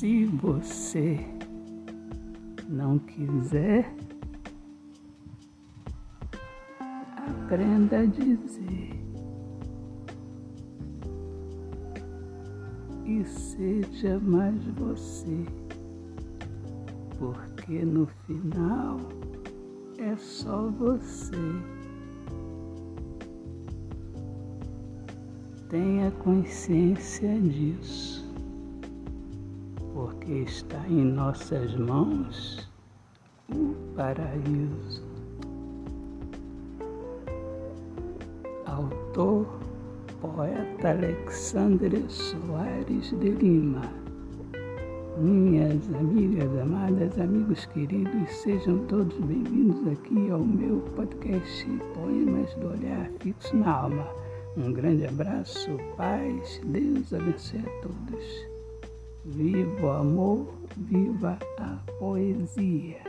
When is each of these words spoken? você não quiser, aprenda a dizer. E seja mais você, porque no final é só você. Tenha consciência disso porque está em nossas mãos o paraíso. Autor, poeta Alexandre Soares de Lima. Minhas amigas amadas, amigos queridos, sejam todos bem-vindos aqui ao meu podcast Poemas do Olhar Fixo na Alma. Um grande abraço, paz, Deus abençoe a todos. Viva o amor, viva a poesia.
você 0.00 1.18
não 2.68 3.00
quiser, 3.00 3.92
aprenda 7.16 7.98
a 7.98 8.06
dizer. 8.06 8.90
E 13.04 13.24
seja 13.24 14.20
mais 14.20 14.64
você, 14.66 15.44
porque 17.18 17.84
no 17.84 18.06
final 18.06 19.00
é 19.98 20.14
só 20.16 20.70
você. 20.70 21.34
Tenha 25.68 26.12
consciência 26.12 27.36
disso 27.40 28.27
porque 29.98 30.44
está 30.46 30.78
em 30.88 31.04
nossas 31.04 31.74
mãos 31.74 32.70
o 33.52 33.74
paraíso. 33.96 35.02
Autor, 38.64 39.44
poeta 40.20 40.90
Alexandre 40.90 42.04
Soares 42.08 43.10
de 43.10 43.30
Lima. 43.30 43.82
Minhas 45.18 45.92
amigas 45.92 46.56
amadas, 46.60 47.18
amigos 47.18 47.66
queridos, 47.66 48.30
sejam 48.36 48.78
todos 48.86 49.18
bem-vindos 49.18 49.84
aqui 49.88 50.30
ao 50.30 50.38
meu 50.38 50.78
podcast 50.94 51.66
Poemas 51.94 52.54
do 52.54 52.68
Olhar 52.68 53.10
Fixo 53.18 53.56
na 53.56 53.72
Alma. 53.72 54.06
Um 54.56 54.72
grande 54.72 55.06
abraço, 55.06 55.76
paz, 55.96 56.60
Deus 56.66 57.12
abençoe 57.12 57.58
a 57.58 57.82
todos. 57.82 58.57
Viva 59.30 59.86
o 59.86 59.90
amor, 59.90 60.48
viva 60.74 61.38
a 61.58 61.76
poesia. 61.98 63.07